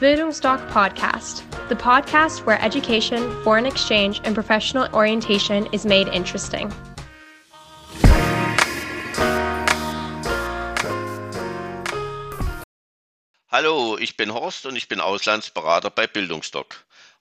[0.00, 6.72] Bildungsdoc Podcast, the podcast where education, foreign exchange, and professional orientation is made interesting.
[13.50, 16.76] Hallo, ich bin Horst und ich bin Auslandsberater bei Bildungsdoc.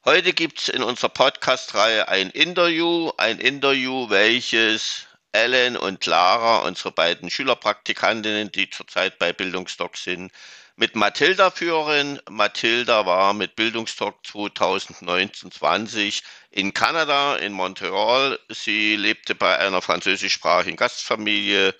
[0.06, 6.92] Heute gibt es in unserer Podcast-Reihe ein Interview, ein Interview, welches Ellen und Clara, unsere
[6.92, 10.32] beiden Schülerpraktikantinnen, die zurzeit bei Bildungsdoc sind,
[10.78, 12.22] mit Mathilda führen.
[12.30, 18.40] Mathilda war mit Bildungstalk 2019-20 in Kanada, in Montreal.
[18.50, 21.76] Sie lebte bei einer französischsprachigen Gastfamilie,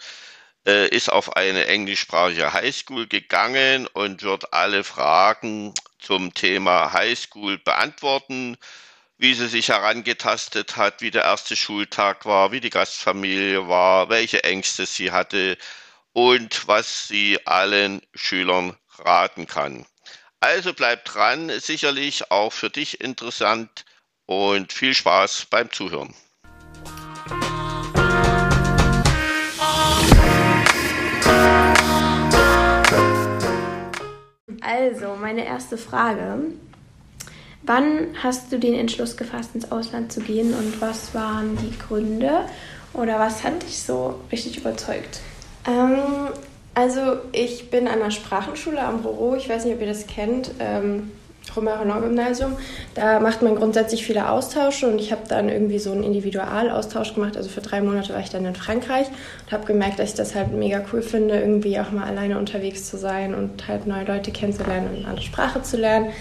[0.66, 8.58] äh, ist auf eine englischsprachige Highschool gegangen und wird alle Fragen zum Thema Highschool beantworten
[9.20, 14.44] wie sie sich herangetastet hat, wie der erste Schultag war, wie die Gastfamilie war, welche
[14.44, 15.58] Ängste sie hatte
[16.14, 18.76] und was sie allen Schülern
[19.06, 19.86] raten kann.
[20.40, 23.86] Also bleib dran, sicherlich auch für dich interessant
[24.26, 26.14] und viel Spaß beim Zuhören.
[34.62, 36.40] Also, meine erste Frage.
[37.64, 42.48] Wann hast du den Entschluss gefasst, ins Ausland zu gehen und was waren die Gründe
[42.94, 45.20] oder was hat dich so richtig überzeugt?
[45.68, 46.30] Ähm,
[46.78, 50.52] also ich bin an der Sprachenschule am Roro, ich weiß nicht, ob ihr das kennt,
[50.60, 51.10] ähm,
[51.56, 52.56] Romarenau-Gymnasium.
[52.94, 57.36] Da macht man grundsätzlich viele Austausche und ich habe dann irgendwie so einen Individualaustausch gemacht.
[57.36, 60.36] Also für drei Monate war ich dann in Frankreich und habe gemerkt, dass ich das
[60.36, 64.30] halt mega cool finde, irgendwie auch mal alleine unterwegs zu sein und halt neue Leute
[64.30, 66.12] kennenzulernen und eine andere Sprache zu lernen.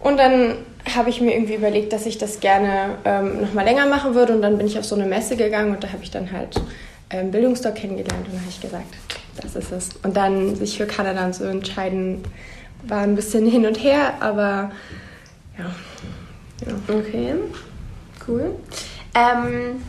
[0.00, 0.54] Und dann
[0.96, 4.32] habe ich mir irgendwie überlegt, dass ich das gerne ähm, noch mal länger machen würde
[4.32, 6.58] und dann bin ich auf so eine Messe gegangen und da habe ich dann halt
[7.10, 8.86] ähm, Bildungsdoc kennengelernt und dann habe ich gesagt,
[9.40, 9.90] das ist es.
[10.02, 12.22] Und dann sich für Kanada zu entscheiden,
[12.86, 14.70] war ein bisschen hin und her, aber
[15.58, 15.70] ja.
[16.66, 16.94] ja.
[16.94, 17.34] Okay,
[18.26, 18.54] cool.
[19.14, 19.82] Ähm,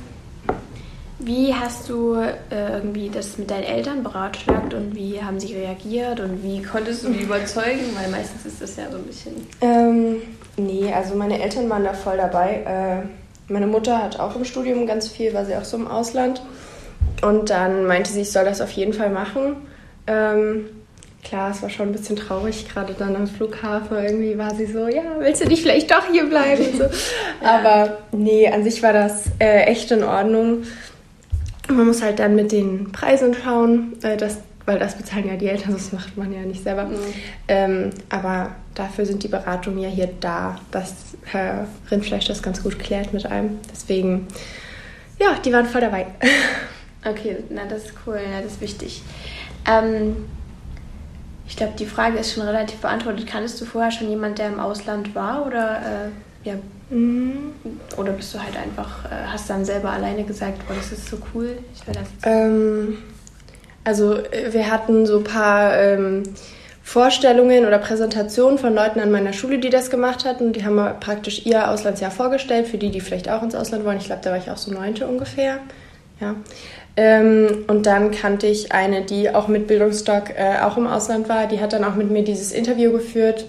[1.20, 2.34] wie hast du äh,
[2.74, 7.10] irgendwie das mit deinen Eltern beratschlagt und wie haben sie reagiert und wie konntest du
[7.10, 7.82] die überzeugen?
[7.96, 9.34] Weil meistens ist das ja so ein bisschen.
[9.62, 10.22] Ähm,
[10.58, 13.06] nee, also meine Eltern waren da voll dabei.
[13.08, 16.42] Äh, meine Mutter hat auch im Studium ganz viel, war sie auch so im Ausland.
[17.22, 19.56] Und dann meinte sie, ich soll das auf jeden Fall machen.
[20.08, 20.66] Ähm,
[21.24, 23.98] klar, es war schon ein bisschen traurig, gerade dann am Flughafen.
[23.98, 26.66] Irgendwie war sie so, ja, willst du nicht vielleicht doch hier bleiben?
[26.78, 26.86] So.
[27.46, 30.64] Aber nee, an sich war das äh, echt in Ordnung.
[31.70, 35.48] Man muss halt dann mit den Preisen schauen, äh, das, weil das bezahlen ja die
[35.48, 36.86] Eltern, das macht man ja nicht selber.
[36.86, 36.98] Mhm.
[37.48, 40.94] Ähm, aber dafür sind die Beratungen ja hier da, dass
[41.26, 43.60] Herr Rindfleisch das ganz gut klärt mit einem.
[43.72, 44.28] Deswegen,
[45.20, 46.08] ja, die waren voll dabei.
[47.06, 49.02] Okay, na das ist cool, na, das ist wichtig.
[49.70, 50.16] Ähm,
[51.48, 53.28] ich glaube, die Frage ist schon relativ beantwortet.
[53.28, 56.56] Kanntest du vorher schon jemand, der im Ausland war oder äh, ja?
[56.90, 57.54] Mhm.
[57.98, 61.18] Oder bist du halt einfach, äh, hast dann selber alleine gesagt, oh, das ist so
[61.34, 62.26] cool, ich will das jetzt.
[62.26, 62.98] Ähm,
[63.84, 66.24] also äh, wir hatten so ein paar ähm,
[66.82, 70.54] Vorstellungen oder Präsentationen von Leuten an meiner Schule, die das gemacht hatten.
[70.54, 73.98] Die haben praktisch ihr Auslandsjahr vorgestellt, für die, die vielleicht auch ins Ausland wollen.
[73.98, 75.60] Ich glaube, da war ich auch so neunte ungefähr.
[76.24, 76.36] Ja.
[76.96, 81.48] Ähm, und dann kannte ich eine, die auch mit Bildungsstock äh, auch im Ausland war.
[81.48, 83.48] Die hat dann auch mit mir dieses Interview geführt,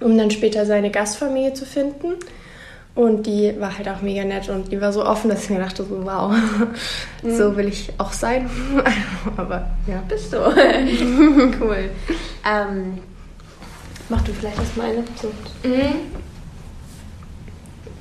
[0.00, 2.14] um dann später seine Gastfamilie zu finden.
[2.94, 5.60] Und die war halt auch mega nett und die war so offen, dass ich mir
[5.60, 6.34] dachte, so wow,
[7.22, 7.36] mhm.
[7.36, 8.50] so will ich auch sein.
[9.36, 10.02] Aber ja.
[10.08, 10.36] Bist du.
[11.60, 11.90] cool.
[12.46, 12.98] Ähm,
[14.10, 15.04] mach du vielleicht erstmal eine.
[15.20, 15.28] So.
[15.66, 16.31] Mhm.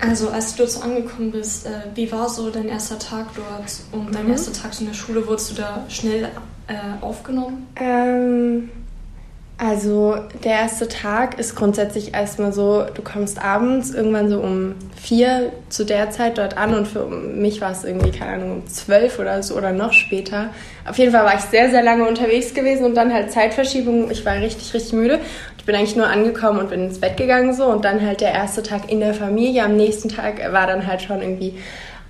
[0.01, 4.13] Also als du dort angekommen bist, äh, wie war so dein erster Tag dort und
[4.13, 4.31] dein mhm.
[4.31, 5.25] erster Tag in der Schule?
[5.27, 6.23] Wurdest du da schnell
[6.67, 7.67] äh, aufgenommen?
[7.75, 8.69] Ähm,
[9.63, 15.51] also der erste Tag ist grundsätzlich erstmal so, du kommst abends irgendwann so um vier
[15.69, 19.19] zu der Zeit dort an und für mich war es irgendwie, keine Ahnung, um zwölf
[19.19, 20.49] oder so oder noch später.
[20.89, 24.09] Auf jeden Fall war ich sehr, sehr lange unterwegs gewesen und dann halt Zeitverschiebung.
[24.09, 25.19] Ich war richtig, richtig müde.
[25.59, 28.31] Ich bin eigentlich nur angekommen und bin ins Bett gegangen so und dann halt der
[28.31, 29.63] erste Tag in der Familie.
[29.63, 31.53] Am nächsten Tag war dann halt schon irgendwie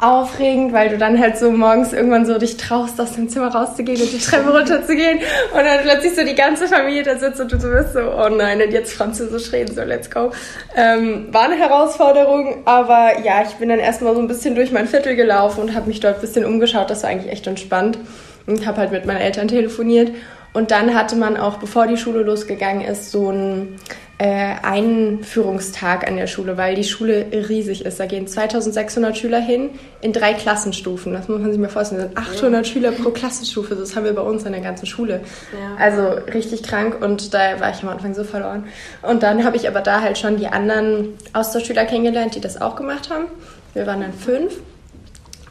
[0.01, 4.01] aufregend, weil du dann halt so morgens irgendwann so dich traust, aus dem Zimmer rauszugehen
[4.01, 5.19] und die Treppe runterzugehen.
[5.53, 8.59] Und dann plötzlich so die ganze Familie da sitzt und du bist so, oh nein,
[8.61, 10.31] und jetzt Französisch reden, so let's go.
[10.75, 14.87] Ähm, war eine Herausforderung, aber ja, ich bin dann erstmal so ein bisschen durch mein
[14.87, 17.99] Viertel gelaufen und habe mich dort ein bisschen umgeschaut, das war eigentlich echt entspannt.
[18.47, 20.11] Und habe halt mit meinen Eltern telefoniert.
[20.51, 23.79] Und dann hatte man auch, bevor die Schule losgegangen ist, so ein
[24.21, 27.99] äh, Einführungstag an der Schule, weil die Schule riesig ist.
[27.99, 31.11] Da gehen 2600 Schüler hin in drei Klassenstufen.
[31.11, 32.01] Das muss man sich mal vorstellen.
[32.13, 32.71] Das sind 800 ja.
[32.71, 33.73] Schüler pro Klassenstufe.
[33.73, 35.21] Das haben wir bei uns in der ganzen Schule.
[35.53, 35.83] Ja.
[35.83, 38.65] Also richtig krank und da war ich am Anfang so verloren.
[39.01, 42.75] Und dann habe ich aber da halt schon die anderen Austauschschüler kennengelernt, die das auch
[42.75, 43.25] gemacht haben.
[43.73, 44.53] Wir waren dann fünf.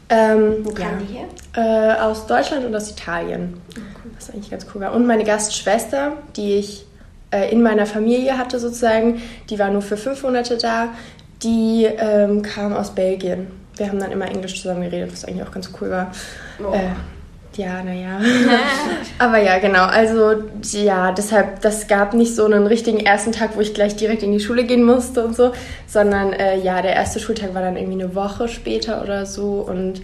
[0.07, 1.25] Ähm, Wo kamen ja.
[1.53, 1.97] die her?
[1.97, 3.59] Äh, aus Deutschland und aus Italien.
[3.75, 4.11] Oh, cool.
[4.15, 4.93] Was eigentlich ganz cool war.
[4.93, 6.85] Und meine Gastschwester, die ich
[7.31, 10.89] äh, in meiner Familie hatte sozusagen, die war nur für fünf Monate da,
[11.43, 13.47] die ähm, kam aus Belgien.
[13.77, 16.11] Wir haben dann immer Englisch zusammen geredet, was eigentlich auch ganz cool war.
[16.59, 16.73] Oh.
[16.73, 16.91] Äh,
[17.57, 18.19] ja, naja.
[19.19, 19.85] Aber ja, genau.
[19.85, 20.35] Also
[20.71, 24.31] ja, deshalb, das gab nicht so einen richtigen ersten Tag, wo ich gleich direkt in
[24.31, 25.51] die Schule gehen musste und so,
[25.87, 30.01] sondern äh, ja, der erste Schultag war dann irgendwie eine Woche später oder so und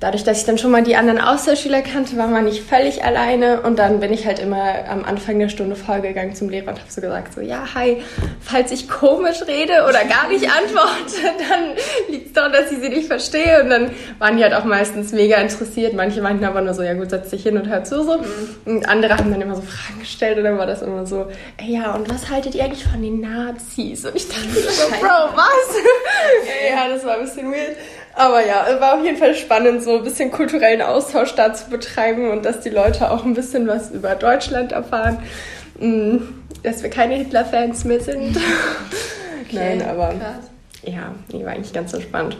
[0.00, 3.60] dadurch, dass ich dann schon mal die anderen Austauschschüler kannte, war man nicht völlig alleine.
[3.60, 6.90] Und dann bin ich halt immer am Anfang der Stunde vorgegangen zum Lehrer und habe
[6.90, 8.02] so gesagt, so, ja, hi,
[8.40, 11.76] falls ich komisch rede oder gar nicht antworte, dann
[12.08, 13.62] liegt es daran, dass ich sie nicht verstehe.
[13.62, 15.92] Und dann waren die halt auch meistens mega interessiert.
[15.92, 18.16] Manche meinten aber nur so, ja gut, setz dich hin und hör zu so.
[18.16, 18.24] Mhm.
[18.64, 21.26] Und andere haben dann immer so Fragen gestellt und dann war das immer so,
[21.58, 24.06] ey, ja, und was haltet ihr eigentlich von den Nazis?
[24.06, 25.76] Und ich dachte so, Bro, was?
[26.70, 27.76] ja, das war ein bisschen weird.
[28.14, 31.70] Aber ja, es war auf jeden Fall spannend, so ein bisschen kulturellen Austausch da zu
[31.70, 35.18] betreiben und dass die Leute auch ein bisschen was über Deutschland erfahren.
[35.78, 36.18] Mm,
[36.62, 38.36] dass wir keine Hitler-Fans mehr sind.
[39.42, 40.44] Okay, Nein, aber krass.
[40.84, 42.36] ja, die war eigentlich ganz entspannt.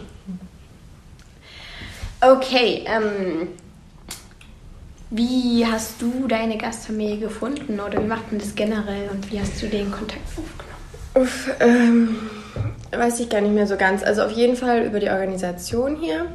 [2.21, 3.49] Okay, ähm,
[5.09, 9.61] wie hast du deine Gastfamilie gefunden oder wie macht man das generell und wie hast
[9.61, 10.71] du den Kontakt aufgenommen?
[11.15, 12.15] Uff, ähm,
[12.91, 14.03] weiß ich gar nicht mehr so ganz.
[14.03, 16.25] Also auf jeden Fall über die Organisation hier.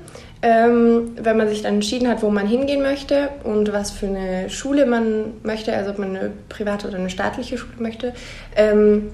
[0.43, 4.51] Ähm, wenn man sich dann entschieden hat, wo man hingehen möchte und was für eine
[4.51, 8.13] Schule man möchte, also ob man eine private oder eine staatliche Schule möchte,
[8.55, 9.11] ähm,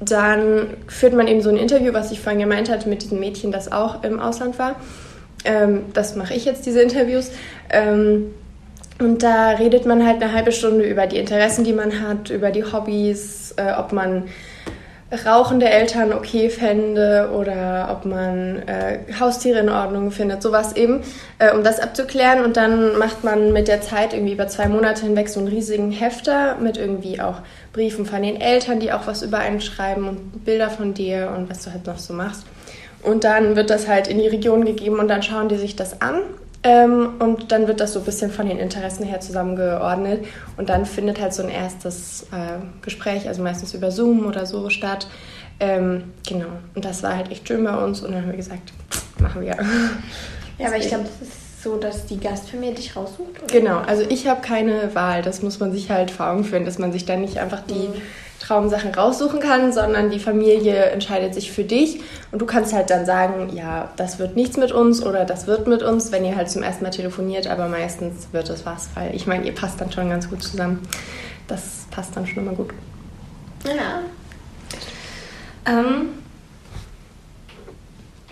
[0.00, 3.52] dann führt man eben so ein Interview, was ich vorhin gemeint hatte, mit diesem Mädchen,
[3.52, 4.76] das auch im Ausland war.
[5.44, 7.30] Ähm, das mache ich jetzt, diese Interviews.
[7.70, 8.34] Ähm,
[9.00, 12.50] und da redet man halt eine halbe Stunde über die Interessen, die man hat, über
[12.50, 14.24] die Hobbys, äh, ob man
[15.24, 21.00] rauchende Eltern okay fände oder ob man äh, Haustiere in Ordnung findet, sowas eben,
[21.38, 22.44] äh, um das abzuklären.
[22.44, 25.90] Und dann macht man mit der Zeit irgendwie über zwei Monate hinweg so einen riesigen
[25.90, 27.40] Hefter mit irgendwie auch
[27.72, 31.48] Briefen von den Eltern, die auch was über einen schreiben und Bilder von dir und
[31.48, 32.44] was du halt noch so machst.
[33.02, 36.02] Und dann wird das halt in die Region gegeben und dann schauen die sich das
[36.02, 36.20] an
[36.62, 40.26] ähm, und dann wird das so ein bisschen von den Interessen her zusammengeordnet.
[40.56, 44.68] Und dann findet halt so ein erstes äh, Gespräch, also meistens über Zoom oder so
[44.70, 45.06] statt.
[45.60, 46.48] Ähm, genau.
[46.74, 48.02] Und das war halt echt schön bei uns.
[48.02, 48.72] Und dann haben wir gesagt,
[49.20, 49.56] machen wir.
[50.58, 53.42] Ja, aber ich glaube, das ist so, dass die Gastfamilie dich raussucht?
[53.42, 53.52] Oder?
[53.52, 53.78] Genau.
[53.78, 55.22] Also ich habe keine Wahl.
[55.22, 57.88] Das muss man sich halt vor Augen führen, dass man sich dann nicht einfach die...
[57.88, 58.02] Mhm
[58.40, 62.00] Traumsachen raussuchen kann, sondern die Familie entscheidet sich für dich
[62.30, 65.66] und du kannst halt dann sagen, ja, das wird nichts mit uns oder das wird
[65.66, 69.14] mit uns, wenn ihr halt zum ersten Mal telefoniert, aber meistens wird es was, weil
[69.14, 70.80] ich meine, ihr passt dann schon ganz gut zusammen.
[71.48, 72.70] Das passt dann schon immer gut.
[73.64, 74.02] Ja.
[75.66, 76.10] Ähm,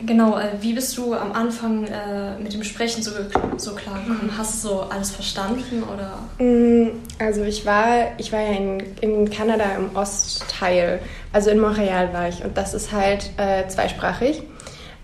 [0.04, 3.12] Genau, äh, wie bist du am Anfang äh, mit dem Sprechen so,
[3.56, 4.30] so klar gekommen?
[4.36, 6.18] Hast du so alles verstanden oder?
[6.44, 11.00] Mm, also ich war, ich war ja in, in Kanada im Ostteil,
[11.32, 14.42] also in Montreal war ich und das ist halt äh, zweisprachig.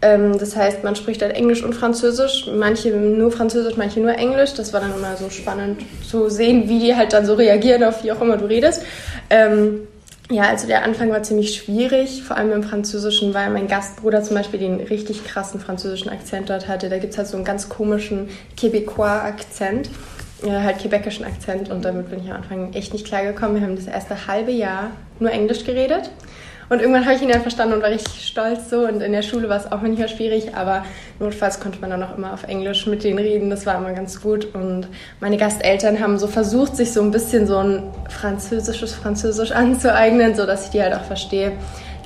[0.03, 4.53] Ähm, das heißt, man spricht halt Englisch und Französisch, manche nur Französisch, manche nur Englisch.
[4.55, 8.05] Das war dann immer so spannend zu sehen, wie die halt dann so reagieren auf
[8.05, 8.83] wie auch immer du redest.
[9.31, 9.87] Ähm,
[10.33, 14.37] ja, also der Anfang war ziemlich schwierig, vor allem im Französischen, weil mein Gastbruder zum
[14.37, 16.89] Beispiel den richtig krassen französischen Akzent dort hatte.
[16.89, 19.91] Da gibt es halt so einen ganz komischen Québécois-Akzent,
[20.45, 23.57] äh, halt quebecischen Akzent und damit bin ich am Anfang echt nicht klargekommen.
[23.57, 26.11] Wir haben das erste halbe Jahr nur Englisch geredet
[26.73, 28.87] und irgendwann habe ich ihn dann verstanden und war richtig stolz so.
[28.87, 30.87] Und in der Schule war es auch manchmal schwierig, aber
[31.19, 33.51] notfalls konnte man dann auch immer auf Englisch mit denen reden.
[33.51, 34.55] Das war immer ganz gut.
[34.55, 34.89] Und
[35.21, 40.65] meine Gasteltern haben so versucht, sich so ein bisschen so ein französisches Französisch anzueignen, sodass
[40.65, 41.53] ich die halt auch verstehe.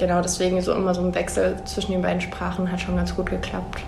[0.00, 3.30] Genau, deswegen so immer so ein Wechsel zwischen den beiden Sprachen hat schon ganz gut
[3.30, 3.78] geklappt.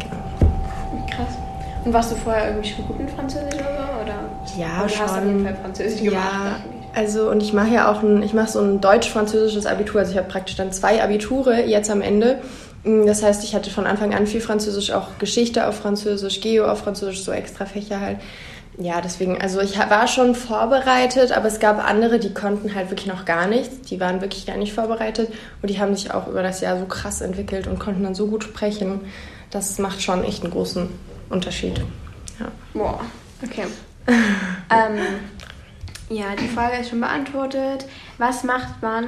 [0.00, 1.06] Genau.
[1.08, 1.38] Krass.
[1.84, 4.02] Und warst du vorher irgendwie schon gut in Französisch oder so?
[4.02, 4.66] Oder?
[4.66, 5.00] Ja, oder schon.
[5.00, 6.32] hast du auf jeden Fall Französisch gemacht?
[6.34, 10.00] Ja, also und ich mache ja auch ein, ich mache so ein deutsch-französisches Abitur.
[10.00, 12.40] Also ich habe praktisch dann zwei Abiture jetzt am Ende.
[12.82, 16.66] Mm, das heißt, ich hatte von Anfang an viel Französisch, auch Geschichte auf Französisch, Geo
[16.66, 18.18] auf Französisch, so extra Fächer halt.
[18.80, 23.06] Ja, deswegen, also ich war schon vorbereitet, aber es gab andere, die konnten halt wirklich
[23.06, 23.82] noch gar nichts.
[23.82, 26.86] Die waren wirklich gar nicht vorbereitet und die haben sich auch über das Jahr so
[26.86, 29.02] krass entwickelt und konnten dann so gut sprechen.
[29.50, 30.88] Das macht schon echt einen großen
[31.30, 31.78] Unterschied.
[32.40, 32.46] Ja.
[32.72, 33.00] Boah,
[33.44, 33.66] okay.
[34.08, 34.98] ähm,
[36.10, 37.86] ja, die Frage ist schon beantwortet.
[38.16, 39.04] Was macht man,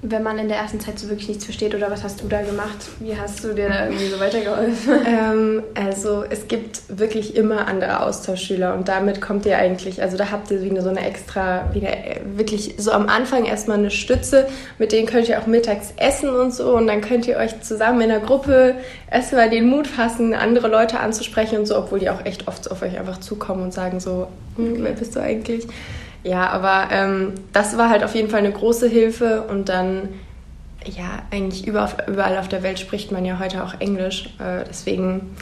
[0.00, 2.42] wenn man in der ersten Zeit so wirklich nichts versteht oder was hast du da
[2.42, 2.88] gemacht?
[2.98, 4.94] Wie hast du dir da irgendwie so weitergeholfen?
[5.06, 10.30] ähm, also es gibt wirklich immer andere Austauschschüler und damit kommt ihr eigentlich, also da
[10.30, 13.90] habt ihr wie eine, so eine extra, wie eine, wirklich so am Anfang erstmal eine
[13.90, 14.48] Stütze,
[14.78, 18.00] mit denen könnt ihr auch mittags essen und so und dann könnt ihr euch zusammen
[18.00, 18.76] in der Gruppe
[19.10, 22.82] erstmal den Mut fassen, andere Leute anzusprechen und so, obwohl die auch echt oft auf
[22.82, 25.68] euch einfach zukommen und sagen so, hm, wer bist du eigentlich?
[26.24, 30.08] Ja, aber ähm, das war halt auf jeden Fall eine große Hilfe und dann,
[30.84, 35.36] ja, eigentlich überall auf der Welt spricht man ja heute auch Englisch, äh, deswegen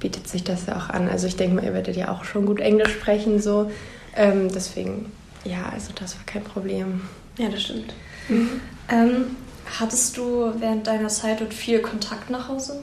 [0.00, 1.08] bietet sich das ja auch an.
[1.08, 3.70] Also ich denke mal, ihr werdet ja auch schon gut Englisch sprechen, so.
[4.16, 5.10] Ähm, deswegen,
[5.44, 7.02] ja, also das war kein Problem.
[7.38, 7.94] Ja, das stimmt.
[8.28, 8.60] Mhm.
[8.90, 9.36] Ähm,
[9.78, 12.82] hattest du während deiner Zeit dort viel Kontakt nach Hause?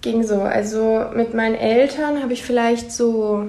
[0.00, 0.40] Ging so.
[0.40, 3.48] Also mit meinen Eltern habe ich vielleicht so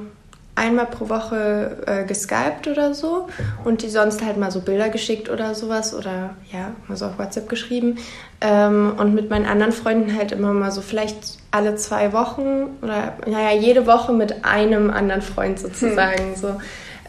[0.62, 3.28] einmal pro Woche äh, geskypt oder so
[3.66, 7.18] und die sonst halt mal so Bilder geschickt oder sowas oder ja, mal so auf
[7.18, 7.98] WhatsApp geschrieben.
[8.42, 13.14] Ähm, und mit meinen anderen Freunden halt immer mal so vielleicht alle zwei Wochen oder
[13.26, 16.30] naja, jede Woche mit einem anderen Freund sozusagen.
[16.30, 16.36] Hm.
[16.36, 16.62] So.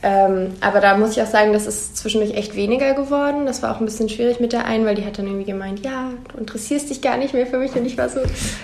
[0.05, 3.47] Ähm, aber da muss ich auch sagen, das ist zwischendurch echt weniger geworden.
[3.47, 5.85] Das war auch ein bisschen schwierig mit der einen, weil die hat dann irgendwie gemeint,
[5.85, 7.73] ja, du interessierst dich gar nicht mehr für mich.
[7.77, 8.19] Und ich war so,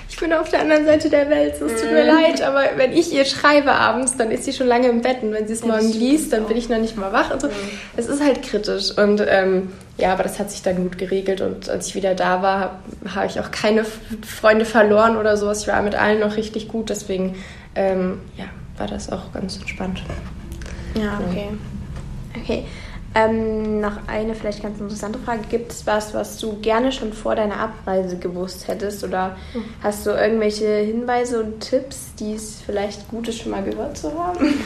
[0.09, 2.09] ich bin auf der anderen Seite der Welt, so, es tut mir mhm.
[2.09, 2.43] leid.
[2.43, 5.23] Aber wenn ich ihr schreibe abends, dann ist sie schon lange im Bett.
[5.23, 7.31] Und wenn sie es ja, morgen liest, dann bin ich noch nicht mal wach.
[7.33, 7.47] Und so.
[7.47, 7.53] Mhm.
[7.97, 8.99] Es ist halt kritisch.
[8.99, 11.41] Und ähm, ja, aber das hat sich dann gut geregelt.
[11.41, 12.81] Und als ich wieder da war,
[13.15, 15.63] habe ich auch keine Freunde verloren oder sowas.
[15.63, 16.91] Ich war mit allen noch richtig gut.
[16.91, 17.37] Deswegen,
[17.77, 20.03] ähm, ja, war das auch ganz entspannt.
[20.95, 21.49] Ja, okay.
[22.37, 22.65] Okay.
[23.15, 25.41] Ähm, noch eine vielleicht ganz interessante Frage.
[25.49, 29.03] Gibt es was, was du gerne schon vor deiner Abreise gewusst hättest?
[29.03, 29.65] Oder mhm.
[29.83, 34.13] hast du irgendwelche Hinweise und Tipps, die es vielleicht gut ist, schon mal gehört zu
[34.13, 34.61] haben?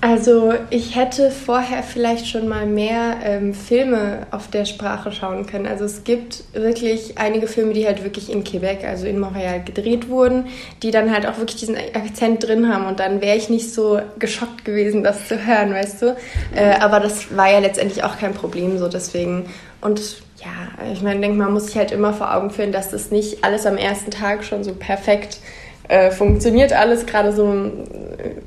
[0.00, 5.66] Also ich hätte vorher vielleicht schon mal mehr ähm, Filme auf der Sprache schauen können.
[5.66, 10.08] Also es gibt wirklich einige Filme, die halt wirklich in Quebec, also in Montreal gedreht
[10.08, 10.46] wurden,
[10.84, 14.00] die dann halt auch wirklich diesen Akzent drin haben und dann wäre ich nicht so
[14.20, 16.16] geschockt gewesen, das zu hören, weißt du.
[16.54, 19.46] Äh, aber das war ja letztendlich auch kein Problem so deswegen.
[19.80, 20.00] Und
[20.36, 23.42] ja, ich meine, denk mal, muss ich halt immer vor Augen führen, dass das nicht
[23.42, 25.40] alles am ersten Tag schon so perfekt
[25.88, 27.50] äh, funktioniert alles gerade so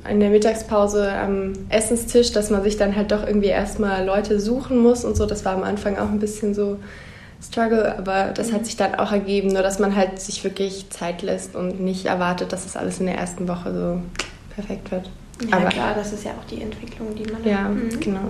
[0.08, 4.78] in der Mittagspause am Essenstisch, dass man sich dann halt doch irgendwie erstmal Leute suchen
[4.78, 5.26] muss und so.
[5.26, 6.78] Das war am Anfang auch ein bisschen so
[7.42, 11.22] Struggle, aber das hat sich dann auch ergeben, nur dass man halt sich wirklich Zeit
[11.22, 14.00] lässt und nicht erwartet, dass das alles in der ersten Woche so
[14.54, 15.10] perfekt wird.
[15.50, 17.44] Ja, aber klar, das ist ja auch die Entwicklung, die man.
[17.44, 17.98] Ja, mhm.
[17.98, 18.20] genau.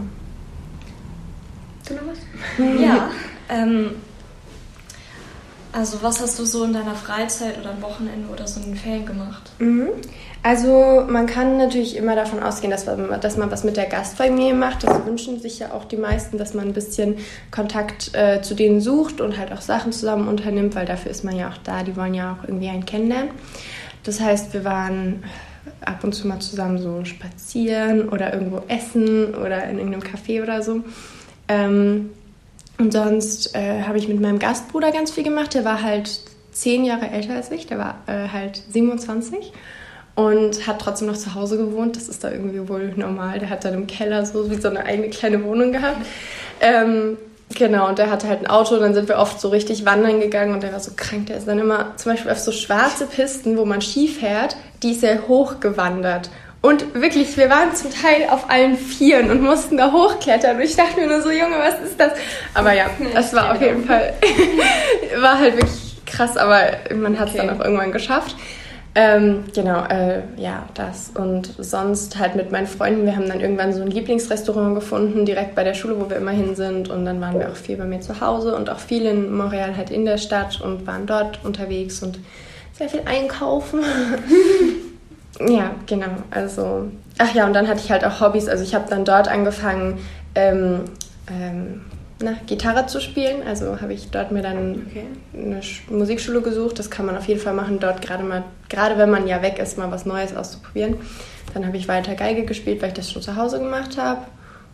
[1.87, 2.81] Du noch was?
[2.81, 3.11] Ja.
[3.49, 3.91] Ähm,
[5.73, 8.77] also was hast du so in deiner Freizeit oder am Wochenende oder so in den
[8.77, 9.51] Ferien gemacht?
[9.59, 9.89] Mhm.
[10.43, 14.55] Also man kann natürlich immer davon ausgehen, dass man, dass man was mit der Gastfamilie
[14.55, 14.83] macht.
[14.83, 17.17] Das wünschen sich ja auch die meisten, dass man ein bisschen
[17.53, 21.37] Kontakt äh, zu denen sucht und halt auch Sachen zusammen unternimmt, weil dafür ist man
[21.37, 21.85] ja auch da.
[21.85, 23.31] Die wollen ja auch irgendwie einen kennenlernen.
[24.03, 25.23] Das heißt, wir waren
[25.85, 30.61] ab und zu mal zusammen so spazieren oder irgendwo essen oder in irgendeinem Café oder
[30.63, 30.81] so.
[31.47, 32.11] Ähm,
[32.83, 35.55] und sonst äh, habe ich mit meinem Gastbruder ganz viel gemacht.
[35.55, 36.19] Der war halt
[36.51, 37.69] zehn Jahre älter als ich.
[37.69, 39.53] Der war äh, halt 27
[40.17, 41.95] und hat trotzdem noch zu Hause gewohnt.
[41.95, 43.39] Das ist da irgendwie wohl normal.
[43.39, 46.05] Der hat dann im Keller so wie so eine eigene kleine Wohnung gehabt.
[46.61, 47.19] Ähm,
[47.55, 48.75] genau, und der hatte halt ein Auto.
[48.75, 51.27] Und dann sind wir oft so richtig wandern gegangen und der war so krank.
[51.27, 54.91] Der ist dann immer zum Beispiel auf so schwarze Pisten, wo man Ski fährt, die
[54.91, 56.31] ist er hochgewandert.
[56.63, 60.57] Und wirklich, wir waren zum Teil auf allen Vieren und mussten da hochklettern.
[60.57, 62.13] Und ich dachte mir nur so, Junge, was ist das?
[62.55, 64.15] Aber ja, das war auf jeden Fall,
[65.21, 66.61] war halt wirklich krass, aber
[66.95, 67.47] man hat es okay.
[67.47, 68.37] dann auch irgendwann geschafft.
[68.95, 71.11] Ähm, genau, äh, ja, das.
[71.15, 75.57] Und sonst halt mit meinen Freunden, wir haben dann irgendwann so ein Lieblingsrestaurant gefunden, direkt
[75.57, 76.91] bei der Schule, wo wir immer hin sind.
[76.91, 79.77] Und dann waren wir auch viel bei mir zu Hause und auch viel in Montreal
[79.77, 82.21] halt in der Stadt und waren dort unterwegs und
[82.73, 83.81] sehr viel einkaufen.
[85.41, 86.17] Ja, genau.
[86.31, 88.49] Also, ach ja, und dann hatte ich halt auch Hobbys.
[88.49, 89.99] Also ich habe dann dort angefangen,
[90.35, 90.81] ähm,
[91.29, 91.83] ähm,
[92.21, 93.47] na, Gitarre zu spielen.
[93.47, 95.07] Also habe ich dort mir dann okay.
[95.35, 95.61] eine
[95.91, 96.79] Musikschule gesucht.
[96.79, 99.59] Das kann man auf jeden Fall machen, dort gerade mal, gerade wenn man ja weg
[99.59, 100.97] ist, mal was Neues auszuprobieren.
[101.55, 104.23] Dann habe ich weiter Geige gespielt, weil ich das schon zu Hause gemacht habe.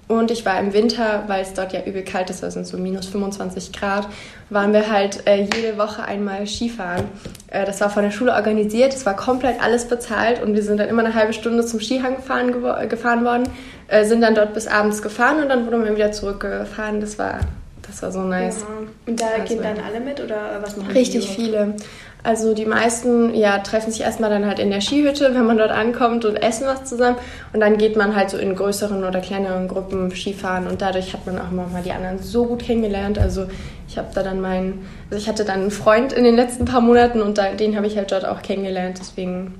[0.08, 3.06] Und ich war im Winter, weil es dort ja übel kalt ist, also so minus
[3.08, 4.08] 25 Grad,
[4.48, 7.04] waren wir halt äh, jede Woche einmal Skifahren.
[7.48, 10.78] Äh, das war von der Schule organisiert, es war komplett alles bezahlt und wir sind
[10.80, 12.54] dann immer eine halbe Stunde zum Skihang gefahren,
[12.88, 13.44] gefahren worden,
[13.88, 17.00] äh, sind dann dort bis abends gefahren und dann wurden wir wieder zurückgefahren.
[17.02, 17.40] Das war
[17.86, 18.60] Das war so nice.
[18.60, 18.66] Ja.
[19.06, 21.34] Und da Also- gehen dann alle mit oder was machen Richtig die?
[21.34, 21.74] viele.
[22.22, 25.70] Also die meisten ja, treffen sich erstmal dann halt in der Skihütte, wenn man dort
[25.70, 27.16] ankommt und essen was zusammen.
[27.52, 31.26] Und dann geht man halt so in größeren oder kleineren Gruppen Skifahren und dadurch hat
[31.26, 33.18] man auch immer mal die anderen so gut kennengelernt.
[33.18, 33.46] Also
[33.86, 36.80] ich habe da dann meinen, also ich hatte dann einen Freund in den letzten paar
[36.80, 38.98] Monaten und da, den habe ich halt dort auch kennengelernt.
[39.00, 39.54] Deswegen,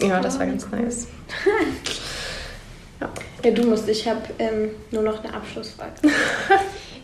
[0.00, 1.08] ja, das war ganz nice.
[3.44, 3.88] Ja, du musst.
[3.88, 5.92] Ich habe ähm, nur noch eine Abschlussfrage.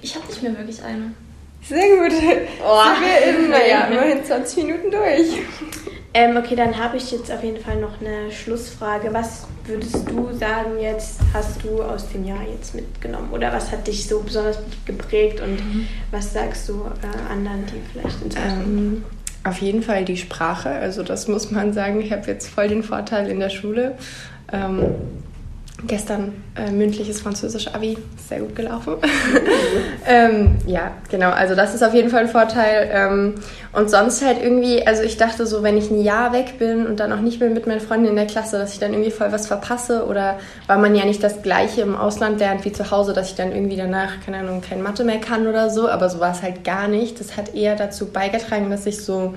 [0.02, 1.14] Ich habe nicht mehr wirklich eine.
[1.68, 2.12] Sehr gut.
[2.64, 2.78] Oh.
[2.84, 5.38] Sind wir in, naja, immerhin 20 Minuten durch.
[6.16, 9.12] Ähm, okay, dann habe ich jetzt auf jeden Fall noch eine Schlussfrage.
[9.12, 13.30] Was würdest du sagen jetzt, hast du aus dem Jahr jetzt mitgenommen?
[13.32, 15.58] Oder was hat dich so besonders geprägt und
[16.12, 19.04] was sagst du äh, anderen, die vielleicht ins Ähm,
[19.42, 20.70] auf jeden Fall die Sprache.
[20.70, 22.00] Also das muss man sagen.
[22.00, 23.96] Ich habe jetzt voll den Vorteil in der Schule.
[24.52, 24.94] Ähm,
[25.86, 28.94] gestern äh, mündliches Französisch-Abi, sehr gut gelaufen.
[30.06, 31.30] ähm, ja, genau.
[31.30, 32.90] Also das ist auf jeden Fall ein Vorteil.
[32.92, 33.34] Ähm,
[33.72, 37.00] und sonst halt irgendwie, also ich dachte so, wenn ich ein Jahr weg bin und
[37.00, 39.32] dann auch nicht mehr mit meinen Freunden in der Klasse, dass ich dann irgendwie voll
[39.32, 43.12] was verpasse oder weil man ja nicht das Gleiche im Ausland lernt wie zu Hause,
[43.12, 45.88] dass ich dann irgendwie danach, keine Ahnung, kein Mathe mehr kann oder so.
[45.88, 47.20] Aber so war es halt gar nicht.
[47.20, 49.34] Das hat eher dazu beigetragen, dass ich so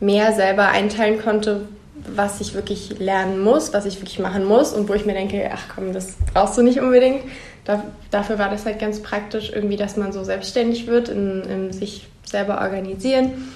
[0.00, 1.68] mehr selber einteilen konnte,
[2.06, 5.50] was ich wirklich lernen muss, was ich wirklich machen muss und wo ich mir denke,
[5.52, 7.22] ach komm, das brauchst du nicht unbedingt.
[7.64, 11.72] Da, dafür war das halt ganz praktisch, irgendwie, dass man so selbstständig wird, in, in
[11.72, 13.48] sich selber organisieren.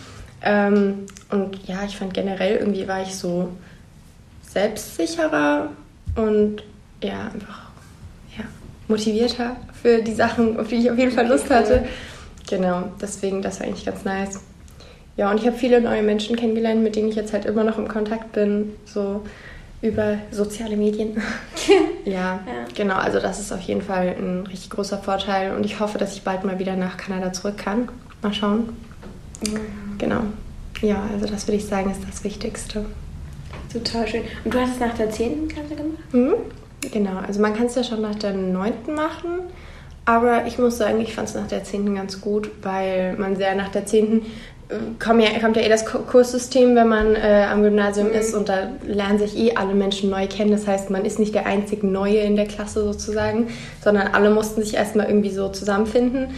[0.43, 3.51] Ähm, und ja, ich fand generell irgendwie war ich so
[4.43, 5.71] selbstsicherer
[6.15, 6.63] und
[7.03, 7.71] ja, einfach
[8.37, 8.45] ja,
[8.87, 11.87] motivierter für die Sachen, auf die ich auf jeden Fall Lust hatte.
[12.49, 14.41] Genau, deswegen, das war eigentlich ganz nice.
[15.19, 17.77] Ja, und ich habe viele neue Menschen kennengelernt, mit denen ich jetzt halt immer noch
[17.77, 19.23] im Kontakt bin, so
[19.83, 21.21] über soziale Medien.
[22.05, 22.41] ja, Ja.
[22.75, 26.15] genau, also das ist auf jeden Fall ein richtig großer Vorteil und ich hoffe, dass
[26.15, 27.89] ich bald mal wieder nach Kanada zurück kann.
[28.23, 28.69] Mal schauen.
[29.99, 30.21] Genau.
[30.83, 32.85] Ja, also das würde ich sagen, ist das Wichtigste.
[33.73, 34.23] Total schön.
[34.45, 35.49] Und du hast es nach der 10.
[35.49, 36.13] Klasse gemacht?
[36.15, 36.35] Mhm.
[36.93, 38.73] Genau, also man kann es ja schon nach der 9.
[38.95, 39.41] machen,
[40.05, 41.93] aber ich muss sagen, ich fand es nach der 10.
[41.97, 44.23] ganz gut, weil man sehr nach der 10.
[44.99, 48.51] Kommt ja, kommt ja eh das Ku- Kurssystem, wenn man äh, am Gymnasium ist und
[48.51, 50.51] da lernen sich eh alle Menschen neu kennen.
[50.51, 53.49] Das heißt, man ist nicht der einzig Neue in der Klasse sozusagen,
[53.83, 56.29] sondern alle mussten sich erstmal irgendwie so zusammenfinden.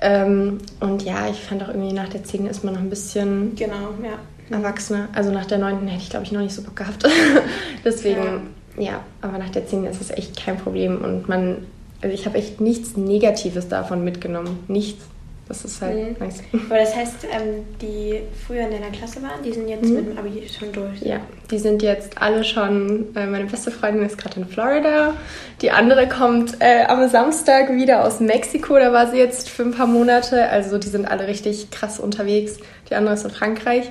[0.00, 2.46] Ähm, und ja, ich fand auch irgendwie nach der 10.
[2.48, 4.18] ist man noch ein bisschen Genau, ja.
[4.56, 5.08] Erwachsener.
[5.14, 5.86] Also nach der 9.
[5.86, 7.04] hätte ich, glaube ich, noch nicht so Bock gehabt.
[7.84, 9.00] Deswegen, ja.
[9.22, 9.84] aber nach der 10.
[9.86, 11.02] ist es echt kein Problem.
[11.04, 11.58] Und man,
[12.02, 14.58] also ich habe echt nichts Negatives davon mitgenommen.
[14.68, 15.04] Nichts.
[15.48, 16.16] Das ist halt Mhm.
[16.26, 16.42] nice.
[16.68, 19.94] Aber das heißt, ähm, die früher in deiner Klasse waren, die sind jetzt Mhm.
[19.94, 21.00] mit dem Abi schon durch.
[21.02, 21.20] Ja,
[21.52, 25.14] die sind jetzt alle schon, äh, meine beste Freundin ist gerade in Florida.
[25.62, 29.70] Die andere kommt äh, am Samstag wieder aus Mexiko, da war sie jetzt für ein
[29.70, 30.48] paar Monate.
[30.48, 32.56] Also die sind alle richtig krass unterwegs.
[32.90, 33.90] Die andere ist in Frankreich.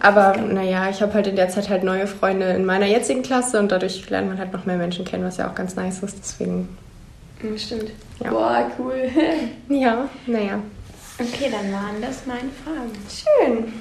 [0.00, 3.58] Aber naja, ich habe halt in der Zeit halt neue Freunde in meiner jetzigen Klasse
[3.60, 6.16] und dadurch lernt man halt noch mehr Menschen kennen, was ja auch ganz nice ist.
[6.18, 6.68] Deswegen,
[7.42, 7.90] Mhm, stimmt.
[8.22, 8.30] Ja.
[8.30, 8.94] Boah, cool.
[9.68, 10.60] ja, naja.
[11.18, 12.92] Okay, dann waren das meine Fragen.
[13.08, 13.80] Schön.